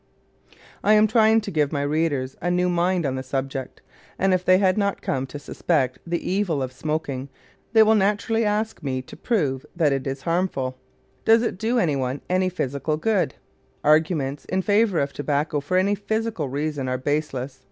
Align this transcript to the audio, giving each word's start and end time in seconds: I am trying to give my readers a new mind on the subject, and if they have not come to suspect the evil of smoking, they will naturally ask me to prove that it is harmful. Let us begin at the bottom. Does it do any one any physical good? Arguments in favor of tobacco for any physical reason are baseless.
I 0.83 0.93
am 0.93 1.05
trying 1.05 1.41
to 1.41 1.51
give 1.51 1.71
my 1.71 1.83
readers 1.83 2.35
a 2.41 2.49
new 2.49 2.69
mind 2.69 3.05
on 3.05 3.13
the 3.13 3.21
subject, 3.21 3.83
and 4.17 4.33
if 4.33 4.43
they 4.43 4.57
have 4.57 4.75
not 4.75 5.03
come 5.03 5.27
to 5.27 5.37
suspect 5.37 5.99
the 6.07 6.27
evil 6.27 6.63
of 6.63 6.71
smoking, 6.73 7.29
they 7.73 7.83
will 7.83 7.93
naturally 7.93 8.43
ask 8.43 8.81
me 8.81 9.03
to 9.03 9.15
prove 9.15 9.63
that 9.75 9.93
it 9.93 10.07
is 10.07 10.23
harmful. 10.23 10.73
Let 10.73 10.73
us 10.73 10.73
begin 10.73 10.97
at 10.97 10.97
the 10.97 11.17
bottom. 11.19 11.23
Does 11.25 11.41
it 11.43 11.59
do 11.67 11.79
any 11.79 11.95
one 11.95 12.21
any 12.31 12.49
physical 12.49 12.97
good? 12.97 13.35
Arguments 13.83 14.45
in 14.45 14.63
favor 14.63 14.97
of 14.97 15.13
tobacco 15.13 15.59
for 15.59 15.77
any 15.77 15.93
physical 15.93 16.49
reason 16.49 16.87
are 16.87 16.97
baseless. 16.97 17.59